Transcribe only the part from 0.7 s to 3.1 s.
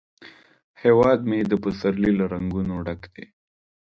هیواد مې د پسرلي له رنګونو ډک